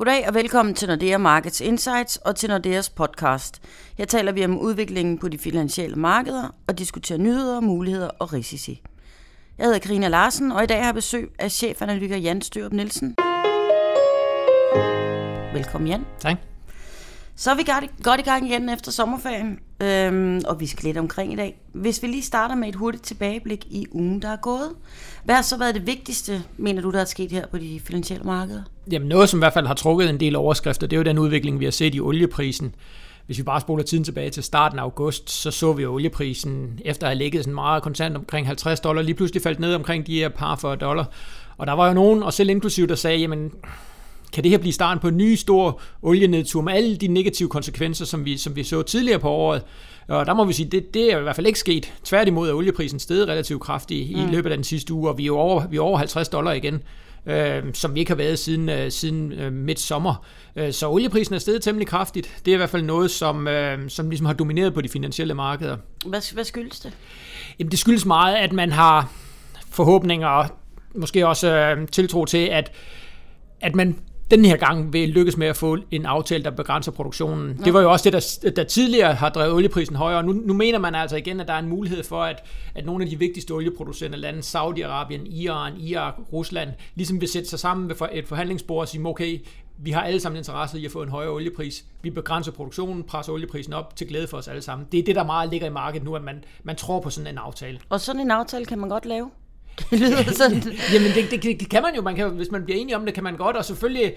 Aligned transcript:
Goddag 0.00 0.28
og 0.28 0.34
velkommen 0.34 0.74
til 0.74 0.88
Nordea 0.88 1.18
Markets 1.18 1.60
Insights 1.60 2.16
og 2.16 2.36
til 2.36 2.48
Nordeas 2.48 2.90
podcast. 2.90 3.62
Her 3.98 4.04
taler 4.04 4.32
vi 4.32 4.44
om 4.44 4.58
udviklingen 4.58 5.18
på 5.18 5.28
de 5.28 5.38
finansielle 5.38 5.96
markeder 5.96 6.54
og 6.66 6.78
diskuterer 6.78 7.18
nyheder, 7.18 7.60
muligheder 7.60 8.08
og 8.08 8.32
risici. 8.32 8.82
Jeg 9.58 9.66
hedder 9.66 9.78
Karina 9.78 10.08
Larsen, 10.08 10.52
og 10.52 10.62
i 10.64 10.66
dag 10.66 10.78
har 10.78 10.84
jeg 10.84 10.94
besøg 10.94 11.30
af 11.38 11.50
chefanalytiker 11.52 12.16
Jan 12.16 12.42
Størup 12.42 12.72
Nielsen. 12.72 13.14
Velkommen 15.52 15.88
Jan. 15.88 16.06
Tak. 16.20 16.36
Så 17.36 17.50
er 17.50 17.54
vi 17.54 17.64
godt 18.02 18.20
i 18.20 18.22
gang 18.22 18.46
igen 18.46 18.68
efter 18.68 18.92
sommerferien, 18.92 19.58
øhm, 19.80 20.40
og 20.48 20.60
vi 20.60 20.66
skal 20.66 20.84
lidt 20.84 20.96
omkring 20.96 21.32
i 21.32 21.36
dag. 21.36 21.60
Hvis 21.72 22.02
vi 22.02 22.06
lige 22.06 22.22
starter 22.22 22.54
med 22.54 22.68
et 22.68 22.74
hurtigt 22.74 23.04
tilbageblik 23.04 23.66
i 23.70 23.86
ugen, 23.92 24.22
der 24.22 24.28
er 24.28 24.36
gået. 24.36 24.70
Hvad 25.24 25.34
har 25.34 25.42
så 25.42 25.58
været 25.58 25.74
det 25.74 25.86
vigtigste, 25.86 26.42
mener 26.56 26.82
du, 26.82 26.90
der 26.90 27.00
er 27.00 27.04
sket 27.04 27.32
her 27.32 27.46
på 27.46 27.58
de 27.58 27.80
finansielle 27.84 28.24
markeder? 28.24 28.62
Jamen 28.90 29.08
noget, 29.08 29.28
som 29.28 29.38
i 29.38 29.42
hvert 29.42 29.52
fald 29.52 29.66
har 29.66 29.74
trukket 29.74 30.10
en 30.10 30.20
del 30.20 30.36
overskrifter, 30.36 30.86
det 30.86 30.96
er 30.96 31.00
jo 31.00 31.04
den 31.04 31.18
udvikling, 31.18 31.60
vi 31.60 31.64
har 31.64 31.72
set 31.72 31.94
i 31.94 32.00
olieprisen. 32.00 32.74
Hvis 33.26 33.38
vi 33.38 33.42
bare 33.42 33.60
spoler 33.60 33.84
tiden 33.84 34.04
tilbage 34.04 34.30
til 34.30 34.42
starten 34.42 34.78
af 34.78 34.82
august, 34.82 35.30
så 35.30 35.50
så 35.50 35.72
vi 35.72 35.86
olieprisen, 35.86 36.80
efter 36.84 37.06
at 37.06 37.10
have 37.10 37.18
ligget 37.18 37.44
sådan 37.44 37.54
meget 37.54 37.82
konstant 37.82 38.16
omkring 38.16 38.46
50 38.46 38.80
dollar, 38.80 39.02
lige 39.02 39.14
pludselig 39.14 39.42
faldt 39.42 39.60
ned 39.60 39.74
omkring 39.74 40.06
de 40.06 40.14
her 40.14 40.28
par 40.28 40.56
for 40.56 40.74
dollar. 40.74 41.10
Og 41.58 41.66
der 41.66 41.72
var 41.72 41.88
jo 41.88 41.94
nogen, 41.94 42.22
og 42.22 42.32
selv 42.32 42.50
inklusiv, 42.50 42.88
der 42.88 42.94
sagde, 42.94 43.18
jamen 43.18 43.52
kan 44.32 44.42
det 44.42 44.50
her 44.50 44.58
blive 44.58 44.72
starten 44.72 45.00
på 45.00 45.08
en 45.08 45.16
ny 45.16 45.34
stor 45.34 45.80
olienedtur 46.02 46.62
med 46.62 46.72
alle 46.72 46.96
de 46.96 47.08
negative 47.08 47.48
konsekvenser, 47.48 48.04
som 48.04 48.24
vi, 48.24 48.36
som 48.36 48.56
vi 48.56 48.62
så 48.62 48.82
tidligere 48.82 49.18
på 49.18 49.28
året. 49.28 49.62
Og 50.08 50.26
der 50.26 50.34
må 50.34 50.44
vi 50.44 50.52
sige, 50.52 50.70
det, 50.70 50.94
det 50.94 51.12
er 51.12 51.18
i 51.18 51.22
hvert 51.22 51.36
fald 51.36 51.46
ikke 51.46 51.58
sket. 51.58 51.92
Tværtimod 52.04 52.48
er 52.48 52.54
olieprisen 52.54 52.98
steget 52.98 53.28
relativt 53.28 53.62
kraftigt 53.62 54.10
i 54.10 54.24
mm. 54.24 54.30
løbet 54.30 54.50
af 54.50 54.56
den 54.56 54.64
sidste 54.64 54.92
uge, 54.94 55.10
og 55.10 55.18
vi 55.18 55.26
er 55.26 55.32
over, 55.32 55.66
vi 55.66 55.76
er 55.76 55.80
over 55.80 55.98
50 55.98 56.28
dollar 56.28 56.52
igen, 56.52 56.82
øh, 57.26 57.62
som 57.72 57.94
vi 57.94 58.00
ikke 58.00 58.10
har 58.10 58.16
været 58.16 58.38
siden, 58.38 58.68
øh, 58.68 58.90
siden 58.90 59.32
øh, 59.32 59.52
midt 59.52 59.80
sommer. 59.80 60.26
Øh, 60.56 60.72
så 60.72 60.88
olieprisen 60.88 61.34
er 61.34 61.38
steget 61.38 61.62
temmelig 61.62 61.88
kraftigt. 61.88 62.40
Det 62.44 62.50
er 62.50 62.54
i 62.54 62.56
hvert 62.56 62.70
fald 62.70 62.82
noget, 62.82 63.10
som, 63.10 63.48
øh, 63.48 63.78
som 63.88 64.10
ligesom 64.10 64.26
har 64.26 64.32
domineret 64.32 64.74
på 64.74 64.80
de 64.80 64.88
finansielle 64.88 65.34
markeder. 65.34 65.76
Hvad, 66.06 66.34
hvad 66.34 66.44
skyldes 66.44 66.80
det? 66.80 66.92
Jamen, 67.58 67.70
det 67.70 67.78
skyldes 67.78 68.06
meget, 68.06 68.36
at 68.36 68.52
man 68.52 68.72
har 68.72 69.12
forhåbninger 69.70 70.28
og 70.28 70.46
måske 70.94 71.26
også 71.26 71.54
øh, 71.54 71.88
tiltro 71.88 72.24
til, 72.24 72.46
at 72.46 72.72
at 73.60 73.76
man 73.76 73.98
den 74.30 74.44
her 74.44 74.56
gang 74.56 74.92
vil 74.92 75.08
lykkes 75.08 75.36
med 75.36 75.46
at 75.46 75.56
få 75.56 75.78
en 75.90 76.06
aftale, 76.06 76.44
der 76.44 76.50
begrænser 76.50 76.92
produktionen. 76.92 77.56
Ja. 77.58 77.64
Det 77.64 77.74
var 77.74 77.80
jo 77.80 77.92
også 77.92 78.10
det, 78.10 78.42
der, 78.42 78.50
der 78.50 78.64
tidligere 78.64 79.14
har 79.14 79.28
drevet 79.28 79.52
olieprisen 79.52 79.96
højere. 79.96 80.22
Nu, 80.22 80.32
nu 80.32 80.54
mener 80.54 80.78
man 80.78 80.94
altså 80.94 81.16
igen, 81.16 81.40
at 81.40 81.48
der 81.48 81.54
er 81.54 81.58
en 81.58 81.68
mulighed 81.68 82.04
for, 82.04 82.22
at, 82.22 82.44
at 82.74 82.86
nogle 82.86 83.04
af 83.04 83.10
de 83.10 83.18
vigtigste 83.18 83.52
olieproducerende 83.52 84.18
lande, 84.18 84.40
Saudi-Arabien, 84.40 85.36
Iran, 85.36 85.72
Irak, 85.80 86.14
Rusland, 86.32 86.68
ligesom 86.94 87.20
vil 87.20 87.28
sætte 87.28 87.48
sig 87.48 87.58
sammen 87.58 87.88
ved 87.88 87.96
et 88.12 88.26
forhandlingsbord 88.26 88.80
og 88.80 88.88
sige, 88.88 89.06
okay, 89.06 89.40
vi 89.82 89.90
har 89.90 90.02
alle 90.02 90.20
sammen 90.20 90.38
interesse 90.38 90.80
i 90.80 90.84
at 90.84 90.90
få 90.90 91.02
en 91.02 91.08
højere 91.08 91.30
oliepris. 91.30 91.84
Vi 92.02 92.10
begrænser 92.10 92.52
produktionen, 92.52 93.02
presser 93.02 93.32
olieprisen 93.32 93.72
op 93.72 93.96
til 93.96 94.08
glæde 94.08 94.26
for 94.26 94.36
os 94.36 94.48
alle 94.48 94.62
sammen. 94.62 94.88
Det 94.92 95.00
er 95.00 95.04
det, 95.04 95.16
der 95.16 95.24
meget 95.24 95.50
ligger 95.50 95.66
i 95.66 95.70
markedet 95.70 96.04
nu, 96.04 96.14
at 96.14 96.22
man, 96.22 96.44
man 96.62 96.76
tror 96.76 97.00
på 97.00 97.10
sådan 97.10 97.32
en 97.32 97.38
aftale. 97.38 97.80
Og 97.88 98.00
sådan 98.00 98.20
en 98.20 98.30
aftale 98.30 98.64
kan 98.64 98.78
man 98.78 98.88
godt 98.88 99.06
lave? 99.06 99.30
Det 99.90 100.00
lyder 100.00 100.32
sådan. 100.32 100.62
Jamen, 100.92 101.10
det, 101.14 101.30
det, 101.30 101.60
det, 101.60 101.68
kan 101.68 101.82
man 101.82 101.94
jo. 101.96 102.02
Man 102.02 102.16
kan, 102.16 102.30
hvis 102.30 102.50
man 102.50 102.64
bliver 102.64 102.80
enig 102.80 102.96
om 102.96 103.04
det, 103.04 103.14
kan 103.14 103.24
man 103.24 103.36
godt. 103.36 103.56
Og 103.56 103.64
selvfølgelig 103.64 104.12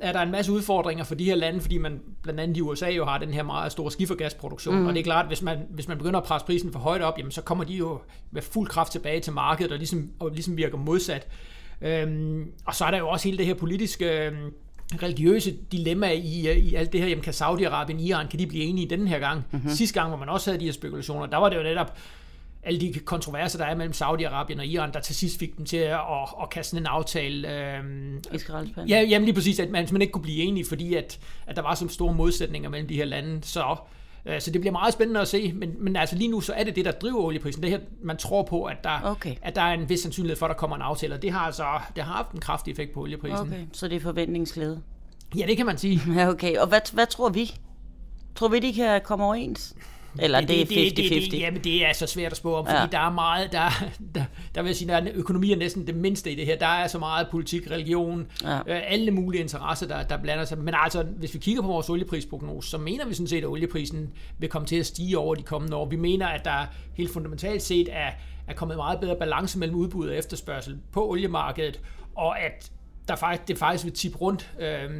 er 0.00 0.12
der 0.12 0.20
en 0.20 0.30
masse 0.30 0.52
udfordringer 0.52 1.04
for 1.04 1.14
de 1.14 1.24
her 1.24 1.34
lande, 1.34 1.60
fordi 1.60 1.78
man 1.78 2.00
blandt 2.22 2.40
andet 2.40 2.56
i 2.56 2.60
USA 2.60 2.88
jo 2.88 3.04
har 3.04 3.18
den 3.18 3.34
her 3.34 3.42
meget 3.42 3.72
store 3.72 3.90
skifergasproduktion, 3.90 4.78
mm. 4.78 4.86
og 4.86 4.94
det 4.94 5.00
er 5.00 5.04
klart, 5.04 5.24
at 5.24 5.28
hvis 5.28 5.42
man, 5.42 5.58
hvis 5.70 5.88
man 5.88 5.98
begynder 5.98 6.20
at 6.20 6.26
presse 6.26 6.46
prisen 6.46 6.72
for 6.72 6.78
højt 6.78 7.02
op, 7.02 7.18
jamen, 7.18 7.32
så 7.32 7.42
kommer 7.42 7.64
de 7.64 7.74
jo 7.74 8.00
med 8.30 8.42
fuld 8.42 8.68
kraft 8.68 8.92
tilbage 8.92 9.20
til 9.20 9.32
markedet, 9.32 9.72
og 9.72 9.78
ligesom, 9.78 10.10
og 10.18 10.30
ligesom 10.30 10.56
virker 10.56 10.78
modsat. 10.78 11.26
Øhm, 11.80 12.52
og 12.66 12.74
så 12.74 12.84
er 12.84 12.90
der 12.90 12.98
jo 12.98 13.08
også 13.08 13.28
hele 13.28 13.38
det 13.38 13.46
her 13.46 13.54
politiske 13.54 14.26
øhm, 14.26 14.52
religiøse 15.02 15.56
dilemma 15.72 16.10
i, 16.10 16.58
i 16.58 16.74
alt 16.74 16.92
det 16.92 17.00
her. 17.00 17.08
Jamen, 17.08 17.24
kan 17.24 17.32
Saudi-Arabien, 17.32 18.00
Iran, 18.00 18.28
kan 18.28 18.38
de 18.38 18.46
blive 18.46 18.64
enige 18.64 18.90
den 18.90 19.08
her 19.08 19.18
gang? 19.18 19.44
Mm-hmm. 19.50 19.70
Sidste 19.70 20.00
gang, 20.00 20.08
hvor 20.08 20.18
man 20.18 20.28
også 20.28 20.50
havde 20.50 20.60
de 20.60 20.64
her 20.64 20.72
spekulationer, 20.72 21.26
der 21.26 21.36
var 21.36 21.48
det 21.48 21.56
jo 21.56 21.62
netop 21.62 21.96
alle 22.62 22.80
de 22.80 22.92
kontroverser, 22.98 23.58
der 23.58 23.64
er 23.64 23.74
mellem 23.74 23.94
Saudi-Arabien 23.94 24.58
og 24.58 24.66
Iran, 24.66 24.92
der 24.92 25.00
til 25.00 25.14
sidst 25.14 25.38
fik 25.38 25.56
dem 25.58 25.66
til 25.66 25.76
at, 25.76 25.92
at, 25.92 26.28
at 26.42 26.50
kaste 26.50 26.70
sådan 26.70 26.82
en 26.82 26.86
aftale. 26.86 27.48
Øhm, 27.48 28.22
ja, 28.88 29.00
jamen 29.00 29.24
lige 29.24 29.34
præcis, 29.34 29.58
at 29.58 29.70
man, 29.70 29.88
man 29.92 30.02
ikke 30.02 30.12
kunne 30.12 30.22
blive 30.22 30.42
enige, 30.42 30.66
fordi 30.68 30.94
at, 30.94 31.18
at 31.46 31.56
der 31.56 31.62
var 31.62 31.74
så 31.74 31.88
store 31.88 32.14
modsætninger 32.14 32.70
mellem 32.70 32.88
de 32.88 32.96
her 32.96 33.04
lande. 33.04 33.38
Så, 33.42 33.76
øh, 34.26 34.40
så 34.40 34.50
det 34.50 34.60
bliver 34.60 34.72
meget 34.72 34.92
spændende 34.92 35.20
at 35.20 35.28
se, 35.28 35.52
men, 35.52 35.74
men 35.78 35.96
altså 35.96 36.16
lige 36.16 36.30
nu 36.30 36.40
så 36.40 36.52
er 36.52 36.64
det 36.64 36.76
det, 36.76 36.84
der 36.84 36.92
driver 36.92 37.20
olieprisen. 37.20 37.62
Det 37.62 37.70
her, 37.70 37.78
man 38.02 38.16
tror 38.16 38.42
på, 38.42 38.64
at 38.64 38.84
der, 38.84 39.00
okay. 39.04 39.34
at 39.42 39.54
der 39.54 39.62
er 39.62 39.74
en 39.74 39.88
vis 39.88 40.00
sandsynlighed 40.00 40.36
for, 40.36 40.46
at 40.46 40.50
der 40.50 40.56
kommer 40.56 40.76
en 40.76 40.82
aftale, 40.82 41.14
og 41.14 41.22
det 41.22 41.32
har 41.32 41.40
altså 41.40 41.64
det 41.96 42.04
har 42.04 42.12
haft 42.12 42.30
en 42.30 42.40
kraftig 42.40 42.72
effekt 42.72 42.92
på 42.92 43.00
olieprisen. 43.00 43.46
Okay, 43.46 43.66
så 43.72 43.88
det 43.88 43.96
er 43.96 44.00
forventningsglæde. 44.00 44.82
Ja, 45.36 45.46
det 45.46 45.56
kan 45.56 45.66
man 45.66 45.78
sige. 45.78 46.00
Ja, 46.16 46.28
okay. 46.28 46.56
Og 46.56 46.66
hvad, 46.66 46.92
hvad 46.92 47.06
tror 47.06 47.28
vi? 47.28 47.54
Tror 48.34 48.48
vi, 48.48 48.58
de 48.58 48.72
kan 48.72 49.00
komme 49.04 49.24
overens? 49.24 49.74
Eller 50.18 50.40
det, 50.40 50.48
det 50.48 50.60
er 50.60 50.90
50-50? 50.90 50.94
Det, 50.94 50.96
det, 50.96 51.32
det, 51.32 51.38
jamen, 51.38 51.64
det 51.64 51.86
er 51.86 51.92
så 51.92 52.06
svært 52.06 52.32
at 52.32 52.38
spå 52.38 52.54
om, 52.54 52.66
fordi 52.66 52.78
ja. 52.78 52.86
der 52.86 52.98
er 52.98 53.10
meget, 53.10 53.52
der, 53.52 53.84
der, 54.14 54.24
der 54.54 54.62
vil 54.62 54.68
jeg 54.68 54.76
sige, 54.76 54.88
der 54.88 54.96
er 54.96 55.06
økonomi 55.14 55.52
er 55.52 55.56
næsten 55.56 55.86
det 55.86 55.96
mindste 55.96 56.32
i 56.32 56.34
det 56.34 56.46
her. 56.46 56.58
Der 56.58 56.66
er 56.66 56.86
så 56.86 56.98
meget 56.98 57.26
politik, 57.30 57.70
religion, 57.70 58.26
ja. 58.44 58.58
øh, 58.58 58.80
alle 58.86 59.10
mulige 59.10 59.42
interesser, 59.42 59.86
der, 59.86 60.02
der 60.02 60.16
blander 60.16 60.44
sig. 60.44 60.58
Men 60.58 60.74
altså, 60.76 61.02
hvis 61.02 61.34
vi 61.34 61.38
kigger 61.38 61.62
på 61.62 61.68
vores 61.68 61.88
olieprisprognose, 61.88 62.70
så 62.70 62.78
mener 62.78 63.06
vi 63.06 63.14
sådan 63.14 63.26
set, 63.26 63.38
at 63.38 63.48
olieprisen 63.48 64.12
vil 64.38 64.48
komme 64.48 64.66
til 64.66 64.76
at 64.76 64.86
stige 64.86 65.18
over 65.18 65.34
de 65.34 65.42
kommende 65.42 65.76
år. 65.76 65.86
Vi 65.88 65.96
mener, 65.96 66.26
at 66.26 66.44
der 66.44 66.66
helt 66.94 67.12
fundamentalt 67.12 67.62
set 67.62 67.88
er, 67.92 68.10
er 68.48 68.54
kommet 68.54 68.76
meget 68.76 69.00
bedre 69.00 69.16
balance 69.16 69.58
mellem 69.58 69.76
udbud 69.76 70.08
og 70.08 70.16
efterspørgsel 70.16 70.78
på 70.92 71.08
oliemarkedet, 71.10 71.80
og 72.16 72.40
at 72.40 72.70
der 73.08 73.16
faktisk, 73.16 73.48
det 73.48 73.58
faktisk 73.58 73.84
vil 73.84 73.92
tippe 73.92 74.18
rundt. 74.18 74.50
Øh, 74.60 74.90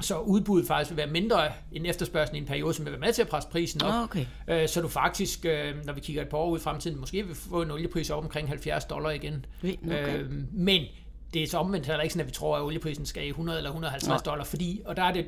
så 0.00 0.18
udbuddet 0.18 0.68
faktisk 0.68 0.90
vil 0.90 0.96
være 0.96 1.06
mindre 1.06 1.48
end 1.72 1.86
efterspørgselen 1.86 2.36
i 2.36 2.40
en 2.40 2.46
periode, 2.46 2.74
som 2.74 2.84
vil 2.84 2.92
være 2.92 3.00
med 3.00 3.12
til 3.12 3.22
at 3.22 3.28
presse 3.28 3.48
prisen 3.48 3.82
op. 3.82 3.92
Ah, 3.92 4.02
okay. 4.02 4.26
Øh, 4.48 4.68
så 4.68 4.80
du 4.80 4.88
faktisk, 4.88 5.44
øh, 5.44 5.74
når 5.84 5.92
vi 5.92 6.00
kigger 6.00 6.22
et 6.22 6.28
par 6.28 6.38
år 6.38 6.50
ud 6.50 6.58
i 6.58 6.62
fremtiden, 6.62 7.00
måske 7.00 7.26
vil 7.26 7.34
få 7.34 7.62
en 7.62 7.70
oliepris 7.70 8.10
op 8.10 8.24
omkring 8.24 8.48
70 8.48 8.84
dollar 8.84 9.10
igen. 9.10 9.46
Okay. 9.62 10.18
Øh, 10.18 10.30
men 10.52 10.84
det 11.34 11.42
er 11.42 11.46
så 11.46 11.58
omvendt 11.58 11.86
heller 11.86 12.02
ikke 12.02 12.12
sådan, 12.12 12.20
at 12.20 12.26
vi 12.26 12.32
tror, 12.32 12.56
at 12.56 12.62
olieprisen 12.62 13.06
skal 13.06 13.24
i 13.24 13.28
100 13.28 13.58
eller 13.58 13.70
150 13.70 14.10
ja. 14.10 14.30
dollar, 14.30 14.44
fordi, 14.44 14.82
og 14.84 14.96
der 14.96 15.02
er 15.02 15.12
det, 15.12 15.26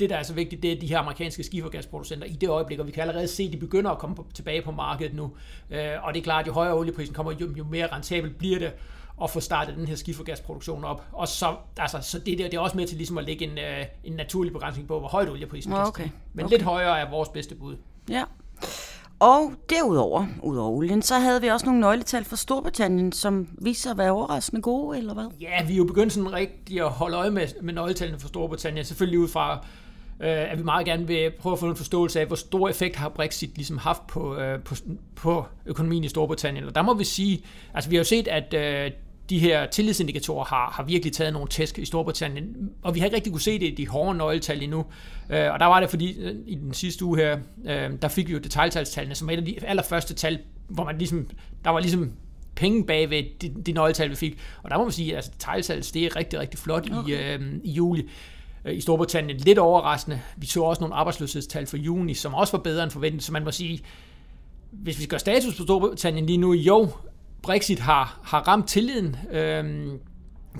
det, 0.00 0.10
der 0.10 0.16
er 0.16 0.22
så 0.22 0.34
vigtigt, 0.34 0.62
det 0.62 0.72
er 0.72 0.80
de 0.80 0.86
her 0.86 0.98
amerikanske 0.98 1.42
skifergasproducenter 1.42 2.26
i 2.26 2.32
det 2.32 2.48
øjeblik, 2.48 2.78
og 2.78 2.86
vi 2.86 2.92
kan 2.92 3.00
allerede 3.00 3.28
se, 3.28 3.42
at 3.42 3.52
de 3.52 3.56
begynder 3.56 3.90
at 3.90 3.98
komme 3.98 4.16
på, 4.16 4.26
tilbage 4.34 4.62
på 4.62 4.70
markedet 4.70 5.14
nu. 5.14 5.22
og 6.02 6.14
det 6.14 6.20
er 6.20 6.24
klart, 6.24 6.40
at 6.40 6.46
jo 6.46 6.52
højere 6.52 6.74
olieprisen 6.74 7.14
kommer, 7.14 7.32
jo, 7.32 7.54
jo 7.58 7.64
mere 7.64 7.86
rentabelt 7.86 8.38
bliver 8.38 8.58
det 8.58 8.72
at 9.22 9.30
få 9.30 9.40
startet 9.40 9.76
den 9.76 9.86
her 9.86 9.96
skifergasproduktion 9.96 10.84
op. 10.84 11.04
Og 11.12 11.28
så, 11.28 11.54
altså, 11.76 11.98
så 12.02 12.18
det, 12.18 12.38
der, 12.38 12.44
det 12.44 12.54
er 12.54 12.60
også 12.60 12.76
med 12.76 12.86
til 12.86 12.96
ligesom 12.96 13.18
at 13.18 13.24
lægge 13.24 13.44
en, 13.44 13.58
øh, 13.58 13.84
en 14.04 14.12
naturlig 14.12 14.52
begrænsning 14.52 14.88
på, 14.88 14.98
hvor 14.98 15.08
højt 15.08 15.28
olieprisen 15.28 15.72
kan 15.72 15.80
okay. 15.80 16.08
Men 16.32 16.44
okay. 16.44 16.54
lidt 16.54 16.62
højere 16.62 17.00
er 17.00 17.10
vores 17.10 17.28
bedste 17.28 17.54
bud. 17.54 17.76
Ja. 18.10 18.24
Og 19.20 19.52
derudover, 19.70 20.26
udover 20.42 20.70
olien, 20.70 21.02
så 21.02 21.14
havde 21.14 21.40
vi 21.40 21.48
også 21.48 21.66
nogle 21.66 21.80
nøgletal 21.80 22.24
fra 22.24 22.36
Storbritannien, 22.36 23.12
som 23.12 23.48
viser 23.58 23.90
at 23.90 23.98
være 23.98 24.10
overraskende 24.10 24.62
gode, 24.62 24.98
eller 24.98 25.14
hvad? 25.14 25.24
Ja, 25.40 25.64
vi 25.66 25.72
er 25.72 25.76
jo 25.76 25.84
begyndt 25.84 26.12
sådan 26.12 26.32
rigtig 26.32 26.80
at 26.80 26.90
holde 26.90 27.16
øje 27.16 27.30
med, 27.30 27.46
med 27.62 27.74
nøgletallene 27.74 28.20
fra 28.20 28.28
Storbritannien. 28.28 28.84
Selvfølgelig 28.84 29.18
ud 29.18 29.28
fra, 29.28 29.54
øh, 30.20 30.52
at 30.52 30.58
vi 30.58 30.62
meget 30.62 30.86
gerne 30.86 31.06
vil 31.06 31.30
prøve 31.38 31.52
at 31.52 31.58
få 31.58 31.66
en 31.66 31.76
forståelse 31.76 32.20
af, 32.20 32.26
hvor 32.26 32.36
stor 32.36 32.68
effekt 32.68 32.96
har 32.96 33.08
Brexit 33.08 33.56
ligesom 33.56 33.78
haft 33.78 34.06
på, 34.06 34.36
øh, 34.36 34.62
på, 34.62 34.74
på 35.16 35.44
økonomien 35.66 36.04
i 36.04 36.08
Storbritannien. 36.08 36.64
Og 36.64 36.74
der 36.74 36.82
må 36.82 36.94
vi 36.94 37.04
sige, 37.04 37.44
altså 37.74 37.90
vi 37.90 37.96
har 37.96 38.00
jo 38.00 38.04
set, 38.04 38.28
at 38.28 38.54
øh, 38.54 38.90
de 39.30 39.38
her 39.38 39.66
tillidsindikatorer 39.66 40.44
har, 40.44 40.70
har 40.70 40.82
virkelig 40.82 41.12
taget 41.12 41.32
nogle 41.32 41.48
tæsk 41.48 41.78
i 41.78 41.84
Storbritannien, 41.84 42.70
og 42.82 42.94
vi 42.94 43.00
har 43.00 43.06
ikke 43.06 43.16
rigtig 43.16 43.32
kunne 43.32 43.40
se 43.40 43.58
det 43.58 43.66
i 43.66 43.74
de 43.74 43.88
hårde 43.88 44.18
nøgletal 44.18 44.62
endnu. 44.62 44.84
Øh, 45.30 45.52
og 45.52 45.60
der 45.60 45.66
var 45.66 45.80
det, 45.80 45.90
fordi 45.90 46.20
øh, 46.20 46.34
i 46.46 46.54
den 46.54 46.74
sidste 46.74 47.04
uge 47.04 47.18
her, 47.18 47.38
øh, 47.64 47.90
der 48.02 48.08
fik 48.08 48.28
vi 48.28 48.32
jo 48.32 48.38
detaljtalstallene, 48.38 49.14
som 49.14 49.28
er 49.28 49.32
et 49.32 49.36
af 49.36 49.44
de 49.44 49.64
allerførste 49.66 50.14
tal, 50.14 50.38
hvor 50.68 50.84
man 50.84 50.98
ligesom, 50.98 51.28
der 51.64 51.70
var 51.70 51.80
ligesom 51.80 52.12
penge 52.54 52.84
bag 52.84 53.10
ved 53.10 53.22
de, 53.42 53.62
de 53.66 53.72
nøgletal, 53.72 54.10
vi 54.10 54.14
fik. 54.14 54.38
Og 54.62 54.70
der 54.70 54.78
må 54.78 54.82
man 54.84 54.92
sige, 54.92 55.16
at 55.16 55.30
altså, 55.48 55.90
det 55.94 56.06
er 56.06 56.16
rigtig, 56.16 56.38
rigtig 56.38 56.58
flot 56.58 56.90
okay. 56.92 57.08
i, 57.08 57.14
øh, 57.14 57.40
i 57.64 57.70
juli 57.70 58.08
i 58.72 58.80
Storbritannien. 58.80 59.36
Lidt 59.36 59.58
overraskende. 59.58 60.20
Vi 60.36 60.46
så 60.46 60.62
også 60.62 60.80
nogle 60.80 60.94
arbejdsløshedstal 60.94 61.66
for 61.66 61.76
juni, 61.76 62.14
som 62.14 62.34
også 62.34 62.56
var 62.56 62.62
bedre 62.62 62.82
end 62.82 62.90
forventet, 62.90 63.22
så 63.22 63.32
man 63.32 63.44
må 63.44 63.50
sige, 63.50 63.80
hvis 64.70 65.00
vi 65.00 65.06
gør 65.06 65.18
status 65.18 65.56
på 65.56 65.62
Storbritannien 65.62 66.26
lige 66.26 66.38
nu, 66.38 66.52
jo, 66.52 66.88
Brexit 67.42 67.78
har, 67.78 68.20
har 68.24 68.40
ramt 68.40 68.68
tilliden, 68.68 69.16
øh, 69.32 69.92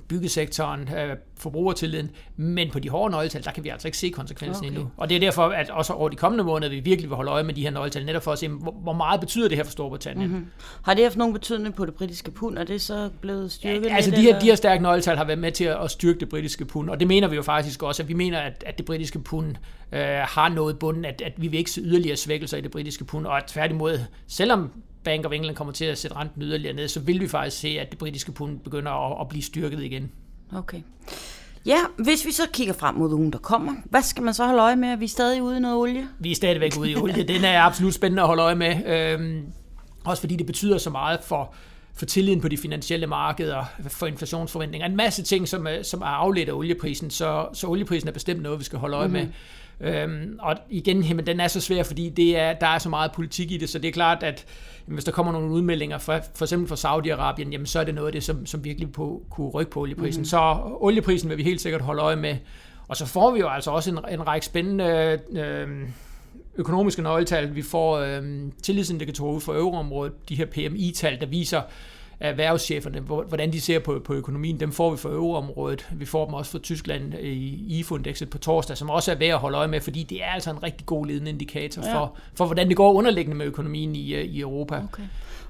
byggesektoren, 0.08 0.88
øh, 0.94 1.16
forbrugertilliden, 1.38 2.10
men 2.36 2.70
på 2.70 2.78
de 2.78 2.88
hårde 2.88 3.10
nøgletal, 3.10 3.44
der 3.44 3.50
kan 3.50 3.64
vi 3.64 3.68
altså 3.68 3.88
ikke 3.88 3.98
se 3.98 4.10
konsekvensen 4.10 4.64
okay. 4.64 4.76
endnu. 4.76 4.90
Og 4.96 5.08
det 5.08 5.14
er 5.16 5.20
derfor, 5.20 5.42
at 5.42 5.70
også 5.70 5.92
over 5.92 6.08
de 6.08 6.16
kommende 6.16 6.44
måneder, 6.44 6.70
vi 6.70 6.80
virkelig 6.80 7.10
vil 7.10 7.16
holde 7.16 7.30
øje 7.30 7.44
med 7.44 7.54
de 7.54 7.62
her 7.62 7.70
nøgletal, 7.70 8.06
netop 8.06 8.22
for 8.22 8.32
at 8.32 8.38
se, 8.38 8.48
hvor, 8.48 8.92
meget 8.92 9.20
betyder 9.20 9.48
det 9.48 9.56
her 9.56 9.64
for 9.64 9.70
Storbritannien. 9.70 10.30
Mm-hmm. 10.30 10.46
Har 10.82 10.94
det 10.94 11.04
haft 11.04 11.16
nogen 11.16 11.34
betydning 11.34 11.74
på 11.74 11.86
det 11.86 11.94
britiske 11.94 12.30
pund? 12.30 12.58
Er 12.58 12.64
det 12.64 12.80
så 12.80 13.10
blevet 13.20 13.52
styrket 13.52 13.86
ja, 13.86 13.96
Altså 13.96 14.10
lidt, 14.10 14.20
de 14.20 14.32
her, 14.32 14.40
de 14.40 14.46
her 14.46 14.54
stærke 14.54 14.82
nøgletal 14.82 15.16
har 15.16 15.24
været 15.24 15.38
med 15.38 15.52
til 15.52 15.64
at 15.64 15.90
styrke 15.90 16.20
det 16.20 16.28
britiske 16.28 16.64
pund, 16.64 16.90
og 16.90 17.00
det 17.00 17.08
mener 17.08 17.28
vi 17.28 17.36
jo 17.36 17.42
faktisk 17.42 17.82
også, 17.82 18.02
at 18.02 18.08
vi 18.08 18.14
mener, 18.14 18.38
at, 18.38 18.64
at 18.66 18.78
det 18.78 18.86
britiske 18.86 19.18
pund 19.18 19.56
øh, 19.92 20.00
har 20.08 20.48
noget 20.48 20.78
bunden, 20.78 21.04
at, 21.04 21.22
at 21.22 21.32
vi 21.36 21.48
vil 21.48 21.58
ikke 21.58 21.70
se 21.70 21.80
yderligere 21.80 22.16
svækkelser 22.16 22.56
i 22.56 22.60
det 22.60 22.70
britiske 22.70 23.04
pund, 23.04 23.26
og 23.26 23.36
at 23.36 23.44
tværtimod, 23.46 23.98
selvom 24.26 24.70
Bank 25.04 25.26
of 25.26 25.32
England 25.32 25.56
kommer 25.56 25.72
til 25.72 25.84
at 25.84 25.98
sætte 25.98 26.16
renten 26.16 26.42
yderligere 26.42 26.74
ned, 26.76 26.88
så 26.88 27.00
vil 27.00 27.20
vi 27.20 27.28
faktisk 27.28 27.60
se, 27.60 27.68
at 27.68 27.90
det 27.90 27.98
britiske 27.98 28.32
pund 28.32 28.58
begynder 28.58 28.92
at, 28.92 29.20
at 29.20 29.28
blive 29.28 29.42
styrket 29.42 29.82
igen. 29.82 30.12
Okay. 30.52 30.80
Ja, 31.68 31.78
hvis 31.96 32.26
vi 32.26 32.32
så 32.32 32.42
kigger 32.52 32.74
frem 32.74 32.94
mod 32.94 33.12
ugen, 33.12 33.32
der 33.32 33.38
kommer, 33.38 33.74
hvad 33.84 34.02
skal 34.02 34.22
man 34.22 34.34
så 34.34 34.46
holde 34.46 34.62
øje 34.62 34.76
med? 34.76 34.88
Er 34.88 34.96
vi 34.96 35.06
stadig 35.06 35.42
ude 35.42 35.56
i 35.56 35.60
noget 35.60 35.76
olie? 35.76 36.08
Vi 36.18 36.30
er 36.30 36.34
stadigvæk 36.34 36.72
ude 36.78 36.90
i 36.90 36.96
olie. 36.96 37.22
Den 37.22 37.44
er 37.44 37.62
absolut 37.62 37.94
spændende 37.94 38.22
at 38.22 38.26
holde 38.26 38.42
øje 38.42 38.54
med. 38.54 38.86
Øhm, 38.86 39.46
også 40.04 40.20
fordi 40.20 40.36
det 40.36 40.46
betyder 40.46 40.78
så 40.78 40.90
meget 40.90 41.20
for, 41.24 41.54
for 41.98 42.06
tilliden 42.06 42.40
på 42.40 42.48
de 42.48 42.56
finansielle 42.56 43.06
markeder, 43.06 43.64
for 43.88 44.06
inflationsforventninger. 44.06 44.86
En 44.86 44.96
masse 44.96 45.22
ting, 45.22 45.48
som 45.48 45.66
er, 45.66 45.82
som 45.82 46.02
er 46.02 46.06
afledt 46.06 46.48
af 46.48 46.52
olieprisen. 46.52 47.10
Så, 47.10 47.48
så 47.52 47.66
olieprisen 47.66 48.08
er 48.08 48.12
bestemt 48.12 48.42
noget, 48.42 48.58
vi 48.58 48.64
skal 48.64 48.78
holde 48.78 48.96
øje 48.96 49.08
mm-hmm. 49.08 49.32
med. 49.80 49.92
Øhm, 49.94 50.38
og 50.40 50.56
igen, 50.70 51.02
jamen, 51.02 51.26
den 51.26 51.40
er 51.40 51.48
så 51.48 51.60
svær, 51.60 51.82
fordi 51.82 52.08
det 52.08 52.38
er, 52.38 52.52
der 52.52 52.66
er 52.66 52.78
så 52.78 52.88
meget 52.88 53.12
politik 53.12 53.50
i 53.50 53.56
det, 53.56 53.68
så 53.68 53.78
det 53.78 53.88
er 53.88 53.92
klart, 53.92 54.22
at 54.22 54.44
jamen, 54.86 54.94
hvis 54.94 55.04
der 55.04 55.12
kommer 55.12 55.32
nogle 55.32 55.50
udmeldinger, 55.50 55.98
for, 55.98 56.20
for 56.34 56.44
eksempel 56.44 56.68
fra 56.68 56.76
Saudi-Arabien, 56.76 57.50
jamen, 57.50 57.66
så 57.66 57.80
er 57.80 57.84
det 57.84 57.94
noget 57.94 58.08
af 58.08 58.12
det, 58.12 58.24
som, 58.24 58.46
som 58.46 58.64
virkelig 58.64 58.92
på, 58.92 59.22
kunne 59.30 59.48
rykke 59.48 59.70
på 59.70 59.80
olieprisen. 59.80 60.20
Mm. 60.20 60.24
Så 60.24 60.56
olieprisen 60.80 61.28
vil 61.30 61.38
vi 61.38 61.42
helt 61.42 61.60
sikkert 61.60 61.80
holde 61.80 62.02
øje 62.02 62.16
med. 62.16 62.36
Og 62.88 62.96
så 62.96 63.06
får 63.06 63.30
vi 63.30 63.40
jo 63.40 63.48
altså 63.48 63.70
også 63.70 63.90
en, 63.90 63.98
en 64.10 64.26
række 64.26 64.46
spændende 64.46 65.18
øh, 65.32 65.68
økonomiske 66.58 67.02
nøgletal. 67.02 67.54
Vi 67.54 67.62
får 67.62 67.98
øh, 67.98 68.22
tillidsindikatorer 68.62 69.32
ud 69.34 69.40
for 69.40 69.54
euroområdet, 69.54 70.12
de 70.28 70.34
her 70.34 70.46
PMI-tal, 70.46 71.20
der 71.20 71.26
viser, 71.26 71.62
erhvervscheferne, 72.20 73.00
hvordan 73.00 73.52
de 73.52 73.60
ser 73.60 73.78
på, 73.78 74.00
på 74.04 74.14
økonomien, 74.14 74.60
dem 74.60 74.72
får 74.72 74.90
vi 74.90 74.96
for 74.96 75.08
euroområdet. 75.08 75.86
Vi 75.92 76.04
får 76.04 76.24
dem 76.24 76.34
også 76.34 76.50
fra 76.50 76.58
Tyskland 76.58 77.14
i 77.14 77.78
IFO-indekset 77.78 78.30
på 78.30 78.38
torsdag, 78.38 78.76
som 78.76 78.90
også 78.90 79.12
er 79.12 79.16
værd 79.16 79.30
at 79.30 79.38
holde 79.38 79.58
øje 79.58 79.68
med, 79.68 79.80
fordi 79.80 80.02
det 80.02 80.24
er 80.24 80.28
altså 80.28 80.50
en 80.50 80.62
rigtig 80.62 80.86
god 80.86 81.06
ledende 81.06 81.30
indikator 81.30 81.86
ja. 81.86 81.94
for, 81.94 82.16
for, 82.34 82.46
hvordan 82.46 82.68
det 82.68 82.76
går 82.76 82.92
underliggende 82.92 83.36
med 83.36 83.46
økonomien 83.46 83.96
i, 83.96 84.14
øh, 84.14 84.24
i 84.24 84.40
Europa. 84.40 84.74
Okay. 84.92 85.02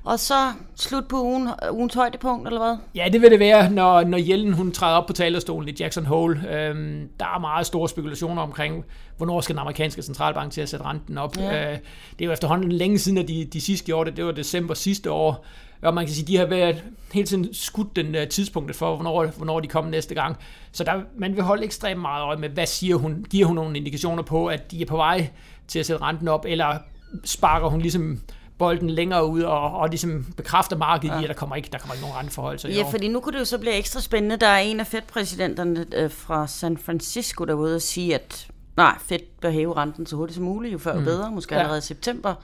Og 0.04 0.18
så 0.18 0.52
slut 0.76 1.08
på 1.08 1.22
ugen, 1.22 1.48
ugens 1.72 1.94
højdepunkt, 1.94 2.48
eller 2.48 2.60
hvad? 2.60 2.76
Ja, 2.94 3.08
det 3.12 3.22
vil 3.22 3.30
det 3.30 3.38
være, 3.38 3.70
når, 3.70 4.04
når 4.04 4.18
Jellen 4.18 4.52
hun 4.52 4.72
træder 4.72 4.96
op 4.96 5.06
på 5.06 5.12
talerstolen 5.12 5.68
i 5.68 5.74
Jackson 5.80 6.06
Hole. 6.06 6.40
Øhm, 6.50 7.08
der 7.20 7.26
er 7.26 7.38
meget 7.38 7.66
store 7.66 7.88
spekulationer 7.88 8.42
omkring, 8.42 8.84
hvornår 9.16 9.40
skal 9.40 9.54
den 9.54 9.60
amerikanske 9.60 10.02
centralbank 10.02 10.52
til 10.52 10.60
at 10.60 10.68
sætte 10.68 10.84
renten 10.84 11.18
op. 11.18 11.36
Ja. 11.36 11.72
Øh, 11.72 11.78
det 12.18 12.20
er 12.20 12.24
jo 12.24 12.32
efterhånden 12.32 12.72
længe 12.72 12.98
siden, 12.98 13.18
at 13.18 13.28
de, 13.28 13.44
de 13.44 13.60
sidste 13.60 13.86
gjorde 13.86 14.10
det. 14.10 14.16
Det 14.16 14.24
var 14.24 14.32
december 14.32 14.74
sidste 14.74 15.10
år. 15.10 15.44
Og 15.82 15.94
man 15.94 16.06
kan 16.06 16.14
sige, 16.14 16.26
de 16.26 16.36
har 16.36 16.46
været 16.46 16.84
hele 17.12 17.26
tiden 17.26 17.54
skudt 17.54 17.96
den 17.96 18.14
uh, 18.14 18.28
tidspunktet 18.30 18.76
for, 18.76 18.94
hvornår, 18.94 19.26
hvornår 19.26 19.60
de 19.60 19.68
kommer 19.68 19.90
næste 19.90 20.14
gang. 20.14 20.36
Så 20.72 20.84
der, 20.84 21.00
man 21.16 21.36
vil 21.36 21.42
holde 21.42 21.64
ekstremt 21.64 22.00
meget 22.00 22.22
øje 22.22 22.36
med, 22.36 22.48
hvad 22.48 22.66
siger 22.66 22.96
hun? 22.96 23.26
Giver 23.30 23.46
hun 23.46 23.56
nogle 23.56 23.76
indikationer 23.76 24.22
på, 24.22 24.46
at 24.46 24.70
de 24.70 24.82
er 24.82 24.86
på 24.86 24.96
vej 24.96 25.30
til 25.68 25.78
at 25.78 25.86
sætte 25.86 26.02
renten 26.02 26.28
op, 26.28 26.44
eller 26.48 26.78
sparker 27.24 27.68
hun 27.68 27.80
ligesom 27.80 28.20
bolden 28.58 28.90
længere 28.90 29.26
ud 29.26 29.42
og, 29.42 29.72
og 29.72 29.88
ligesom 29.88 30.26
bekræfter 30.36 30.76
markedet 30.76 31.14
ja. 31.14 31.20
i, 31.20 31.24
at 31.24 31.28
der 31.28 31.34
kommer 31.34 31.56
ikke, 31.56 31.68
der 31.72 31.78
kommer 31.78 31.94
ikke 31.94 32.06
nogen 32.06 32.16
renteforhold. 32.16 32.66
Ja, 32.66 32.82
fordi 32.82 33.08
nu 33.08 33.20
kunne 33.20 33.32
det 33.32 33.38
jo 33.38 33.44
så 33.44 33.58
blive 33.58 33.74
ekstra 33.74 34.00
spændende. 34.00 34.36
Der 34.36 34.46
er 34.46 34.58
en 34.58 34.80
af 34.80 34.86
Fed-præsidenterne 34.86 35.86
øh, 35.94 36.10
fra 36.10 36.46
San 36.46 36.78
Francisco, 36.78 37.44
der 37.44 37.54
var 37.54 37.62
ude 37.62 37.74
og 37.74 37.82
sige, 37.82 38.14
at 38.14 38.48
nej, 38.78 38.96
Fed 39.06 39.18
bør 39.40 39.50
hæve 39.50 39.76
renten 39.76 40.06
så 40.06 40.16
hurtigt 40.16 40.34
som 40.34 40.44
muligt, 40.44 40.72
jo 40.72 40.78
før 40.78 40.94
mm. 40.94 41.04
bedre, 41.04 41.30
måske 41.30 41.54
ja. 41.54 41.60
allerede 41.60 41.78
i 41.78 41.82
september. 41.82 42.34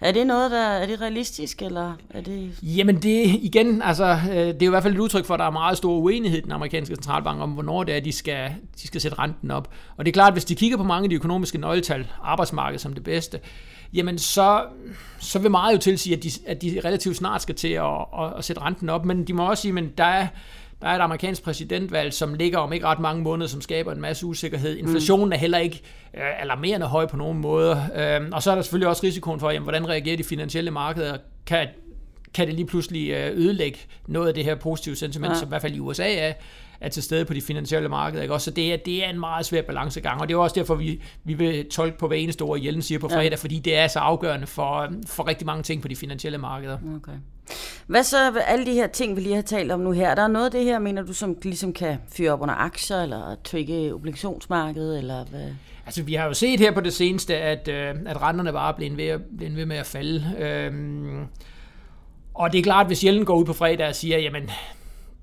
Er 0.00 0.12
det 0.12 0.26
noget, 0.26 0.50
der 0.50 0.58
er 0.58 0.86
det 0.86 1.00
realistisk, 1.00 1.62
eller 1.62 1.92
er 2.10 2.20
det... 2.20 2.58
Jamen 2.62 2.96
det, 2.96 3.26
igen, 3.26 3.82
altså, 3.82 4.18
øh, 4.30 4.36
det 4.36 4.62
er 4.62 4.66
jo 4.66 4.70
i 4.70 4.74
hvert 4.74 4.82
fald 4.82 4.94
et 4.94 5.00
udtryk 5.00 5.24
for, 5.24 5.34
at 5.34 5.40
der 5.40 5.46
er 5.46 5.50
meget 5.50 5.76
stor 5.76 5.98
uenighed 5.98 6.38
i 6.38 6.42
den 6.42 6.52
amerikanske 6.52 6.94
centralbank 6.94 7.40
om, 7.40 7.50
hvornår 7.50 7.84
det 7.84 7.96
er, 7.96 8.00
de 8.00 8.12
skal, 8.12 8.54
de 8.82 8.86
skal 8.86 9.00
sætte 9.00 9.18
renten 9.18 9.50
op. 9.50 9.70
Og 9.96 10.04
det 10.04 10.10
er 10.10 10.12
klart, 10.12 10.28
at 10.28 10.34
hvis 10.34 10.44
de 10.44 10.54
kigger 10.54 10.76
på 10.76 10.82
mange 10.82 11.04
af 11.04 11.10
de 11.10 11.16
økonomiske 11.16 11.58
nøgletal, 11.58 12.06
arbejdsmarkedet 12.22 12.80
som 12.80 12.92
det 12.92 13.04
bedste, 13.04 13.40
jamen 13.92 14.18
så, 14.18 14.64
så 15.18 15.38
vil 15.38 15.50
meget 15.50 15.74
jo 15.74 15.78
tilsige, 15.78 16.16
at 16.16 16.22
de, 16.22 16.30
at 16.46 16.62
de 16.62 16.80
relativt 16.84 17.16
snart 17.16 17.42
skal 17.42 17.54
til 17.54 17.68
at, 17.68 17.96
at, 18.20 18.32
at 18.38 18.44
sætte 18.44 18.62
renten 18.62 18.88
op. 18.88 19.04
Men 19.04 19.24
de 19.24 19.32
må 19.32 19.50
også 19.50 19.62
sige, 19.62 19.78
at 19.78 19.98
der 19.98 20.04
er, 20.04 20.26
der 20.82 20.88
er 20.88 20.96
et 20.96 21.00
amerikansk 21.00 21.42
præsidentvalg, 21.42 22.12
som 22.12 22.34
ligger 22.34 22.58
om 22.58 22.72
ikke 22.72 22.86
ret 22.86 22.98
mange 22.98 23.22
måneder, 23.22 23.48
som 23.48 23.60
skaber 23.60 23.92
en 23.92 24.00
masse 24.00 24.26
usikkerhed. 24.26 24.76
Inflationen 24.76 25.26
mm. 25.26 25.32
er 25.32 25.36
heller 25.36 25.58
ikke 25.58 25.80
øh, 26.14 26.42
alarmerende 26.42 26.86
høj 26.86 27.06
på 27.06 27.16
nogen 27.16 27.38
måde. 27.38 27.90
Øh, 27.96 28.20
og 28.32 28.42
så 28.42 28.50
er 28.50 28.54
der 28.54 28.62
selvfølgelig 28.62 28.88
også 28.88 29.02
risikoen 29.06 29.40
for, 29.40 29.50
jamen, 29.50 29.62
hvordan 29.62 29.88
reagerer 29.88 30.16
de 30.16 30.24
finansielle 30.24 30.70
markeder? 30.70 31.16
Kan, 31.46 31.68
kan 32.34 32.46
det 32.46 32.54
lige 32.54 32.66
pludselig 32.66 33.10
øh, 33.10 33.36
ødelægge 33.36 33.78
noget 34.06 34.28
af 34.28 34.34
det 34.34 34.44
her 34.44 34.54
positive 34.54 34.96
sentiment, 34.96 35.32
ja. 35.32 35.38
som 35.38 35.48
i 35.48 35.50
hvert 35.50 35.62
fald 35.62 35.74
i 35.74 35.80
USA 35.80 36.14
er, 36.14 36.32
er 36.80 36.88
til 36.88 37.02
stede 37.02 37.24
på 37.24 37.34
de 37.34 37.40
finansielle 37.40 37.88
markeder. 37.88 38.22
Ikke? 38.22 38.34
Også, 38.34 38.44
så 38.44 38.50
det 38.50 38.72
er, 38.72 38.76
det 38.76 39.04
er 39.04 39.10
en 39.10 39.20
meget 39.20 39.46
svær 39.46 39.62
balancegang, 39.62 40.20
og 40.20 40.28
det 40.28 40.34
er 40.34 40.38
også 40.38 40.54
derfor, 40.54 40.74
vi, 40.74 41.02
vi 41.24 41.34
vil 41.34 41.68
tolke 41.70 41.98
på 41.98 42.08
hver 42.08 42.16
eneste 42.16 42.42
ord, 42.42 42.60
Jellen 42.60 42.82
siger 42.82 42.98
på 42.98 43.08
fredag, 43.08 43.30
ja. 43.30 43.36
fordi 43.36 43.58
det 43.58 43.76
er 43.76 43.88
så 43.88 43.98
afgørende 43.98 44.46
for, 44.46 44.88
for 45.06 45.28
rigtig 45.28 45.46
mange 45.46 45.62
ting 45.62 45.82
på 45.82 45.88
de 45.88 45.96
finansielle 45.96 46.38
markeder. 46.38 46.78
Okay. 46.96 47.12
Hvad 47.86 48.04
så 48.04 48.32
alle 48.46 48.66
de 48.66 48.72
her 48.72 48.86
ting, 48.86 49.16
vi 49.16 49.20
lige 49.20 49.34
har 49.34 49.42
talt 49.42 49.72
om 49.72 49.80
nu 49.80 49.90
her? 49.90 50.14
Der 50.14 50.22
er 50.22 50.28
noget 50.28 50.46
af 50.46 50.50
det 50.50 50.64
her, 50.64 50.78
mener 50.78 51.02
du, 51.02 51.12
som 51.12 51.36
ligesom 51.42 51.72
kan 51.72 51.96
fyre 52.16 52.32
op 52.32 52.40
under 52.40 52.54
aktier, 52.54 53.02
eller 53.02 53.36
trigge 53.44 53.94
obligationsmarkedet, 53.94 54.98
eller 54.98 55.24
hvad? 55.24 55.50
Altså, 55.86 56.02
vi 56.02 56.14
har 56.14 56.26
jo 56.26 56.34
set 56.34 56.60
her 56.60 56.72
på 56.72 56.80
det 56.80 56.92
seneste, 56.92 57.36
at, 57.36 57.68
øh, 57.68 57.94
at 58.06 58.22
renterne 58.22 58.52
bare 58.52 58.74
blevet 58.74 58.96
ved, 58.96 59.18
blevet 59.36 59.56
ved 59.56 59.66
med 59.66 59.76
at 59.76 59.86
falde. 59.86 60.36
Øhm, 60.38 61.26
og 62.34 62.52
det 62.52 62.58
er 62.58 62.62
klart, 62.62 62.86
hvis 62.86 63.04
Jellen 63.04 63.24
går 63.24 63.34
ud 63.34 63.44
på 63.44 63.52
fredag 63.52 63.88
og 63.88 63.94
siger, 63.94 64.18
jamen, 64.18 64.50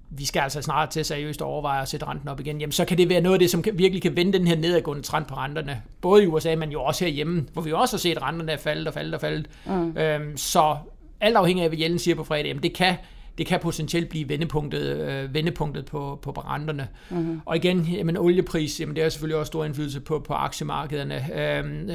vi 0.09 0.25
skal 0.25 0.39
altså 0.39 0.61
snart 0.61 0.89
til 0.89 1.05
seriøst 1.05 1.41
overveje 1.41 1.81
at 1.81 1.87
sætte 1.87 2.05
renten 2.05 2.29
op 2.29 2.39
igen, 2.39 2.59
jamen 2.59 2.71
så 2.71 2.85
kan 2.85 2.97
det 2.97 3.09
være 3.09 3.21
noget 3.21 3.35
af 3.35 3.39
det, 3.39 3.49
som 3.49 3.63
virkelig 3.73 4.01
kan 4.01 4.15
vende 4.15 4.33
den 4.33 4.47
her 4.47 4.55
nedadgående 4.55 5.03
trend 5.03 5.25
på 5.25 5.35
renterne. 5.35 5.81
Både 6.01 6.23
i 6.23 6.27
USA, 6.27 6.55
men 6.55 6.71
jo 6.71 6.83
også 6.83 7.05
herhjemme, 7.05 7.47
hvor 7.53 7.61
vi 7.61 7.71
også 7.71 7.95
har 7.95 7.99
set 7.99 8.21
renterne 8.21 8.57
falde 8.57 8.87
og 8.87 8.93
falde 8.93 9.15
og 9.15 9.21
falde. 9.21 9.43
Mm. 9.65 9.97
Øhm, 9.97 10.37
så 10.37 10.77
alt 11.21 11.35
afhængig 11.35 11.63
af, 11.63 11.69
hvad 11.69 11.79
Jellen 11.79 11.99
siger 11.99 12.15
på 12.15 12.23
fredag, 12.23 12.45
jamen 12.47 12.63
det 12.63 12.73
kan, 12.73 12.95
det 13.37 13.45
kan 13.47 13.59
potentielt 13.59 14.09
blive 14.09 14.29
vendepunktet, 14.29 15.09
øh, 15.09 15.33
vendepunktet 15.33 15.85
på, 15.85 16.19
på 16.21 16.31
renterne. 16.31 16.87
Mm-hmm. 17.09 17.41
Og 17.45 17.55
igen, 17.55 17.81
jamen 17.83 18.17
oliepris, 18.17 18.79
jamen 18.79 18.95
det 18.95 19.03
har 19.03 19.09
selvfølgelig 19.09 19.37
også 19.37 19.49
stor 19.49 19.65
indflydelse 19.65 19.99
på, 19.99 20.19
på 20.19 20.33
aktiemarkederne. 20.33 21.39
Øhm, 21.41 21.89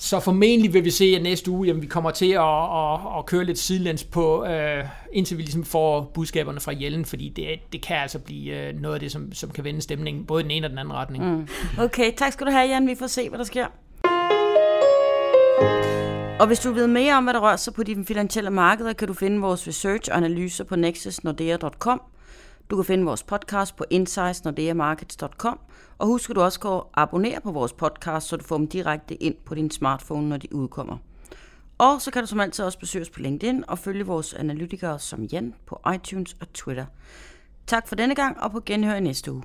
så 0.00 0.20
formentlig 0.20 0.74
vil 0.74 0.84
vi 0.84 0.90
se, 0.90 1.04
at 1.04 1.22
næste 1.22 1.50
uge, 1.50 1.66
jamen, 1.66 1.82
vi 1.82 1.86
kommer 1.86 2.10
til 2.10 2.32
at, 2.32 2.42
at, 2.42 3.18
at 3.18 3.26
køre 3.26 3.44
lidt 3.44 3.58
sidelæns 3.58 4.04
på, 4.04 4.44
øh, 4.44 4.84
indtil 5.12 5.36
vi 5.36 5.42
ligesom 5.42 5.64
får 5.64 6.10
budskaberne 6.14 6.60
fra 6.60 6.72
Jellen, 6.80 7.04
fordi 7.04 7.28
det, 7.28 7.46
det 7.72 7.82
kan 7.82 7.96
altså 7.96 8.18
blive 8.18 8.68
øh, 8.68 8.80
noget 8.80 8.94
af 8.94 9.00
det, 9.00 9.12
som, 9.12 9.32
som 9.32 9.50
kan 9.50 9.64
vende 9.64 9.80
stemningen, 9.80 10.24
både 10.24 10.42
den 10.42 10.50
ene 10.50 10.66
og 10.66 10.70
den 10.70 10.78
anden 10.78 10.94
retning. 10.94 11.24
Mm. 11.24 11.48
Okay, 11.78 12.12
tak 12.16 12.32
skal 12.32 12.46
du 12.46 12.50
have, 12.50 12.68
Jan. 12.68 12.86
Vi 12.86 12.94
får 12.98 13.06
se, 13.06 13.28
hvad 13.28 13.38
der 13.38 13.44
sker. 13.44 13.66
Og 16.40 16.46
hvis 16.46 16.60
du 16.60 16.72
vil 16.72 16.88
mere 16.88 17.14
om, 17.14 17.24
hvad 17.24 17.34
der 17.34 17.40
rører 17.40 17.56
sig 17.56 17.74
på 17.74 17.82
de 17.82 18.04
finansielle 18.04 18.50
markeder, 18.50 18.92
kan 18.92 19.08
du 19.08 19.14
finde 19.14 19.40
vores 19.40 19.68
research 19.68 20.10
og 20.10 20.16
analyser 20.16 20.64
på 20.64 20.76
nexusnordea.com. 20.76 22.00
Du 22.70 22.76
kan 22.76 22.84
finde 22.84 23.04
vores 23.04 23.22
podcast 23.22 23.76
på 23.76 23.84
insightsnordeamarkets.com. 23.90 25.60
Og 25.98 26.06
husk 26.06 26.30
at 26.30 26.36
du 26.36 26.40
også 26.40 26.60
kan 26.60 26.80
abonnere 26.94 27.40
på 27.40 27.52
vores 27.52 27.72
podcast, 27.72 28.28
så 28.28 28.36
du 28.36 28.44
får 28.44 28.56
dem 28.56 28.68
direkte 28.68 29.14
ind 29.14 29.34
på 29.44 29.54
din 29.54 29.70
smartphone, 29.70 30.28
når 30.28 30.36
de 30.36 30.54
udkommer. 30.54 30.96
Og 31.78 32.02
så 32.02 32.10
kan 32.10 32.22
du 32.22 32.26
som 32.26 32.40
altid 32.40 32.64
også 32.64 32.78
besøge 32.78 33.02
os 33.02 33.10
på 33.10 33.20
LinkedIn 33.20 33.64
og 33.68 33.78
følge 33.78 34.06
vores 34.06 34.34
analytikere 34.34 34.98
som 34.98 35.22
Jan 35.22 35.54
på 35.66 35.80
iTunes 35.94 36.36
og 36.40 36.52
Twitter. 36.52 36.86
Tak 37.66 37.88
for 37.88 37.96
denne 37.96 38.14
gang, 38.14 38.40
og 38.40 38.50
på 38.50 38.60
genhør 38.66 38.94
i 38.94 39.00
næste 39.00 39.32
uge. 39.32 39.42